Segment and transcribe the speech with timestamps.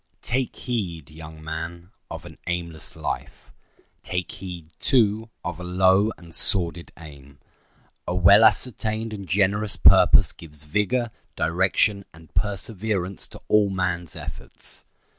[0.23, 3.51] Take heed, young man, of an aimless life.
[4.01, 7.37] Take heed, too, of a low and sordid aim.
[8.07, 14.85] A well ascertained and generous purpose gives vigor, direction, and perseverance to all man's efforts.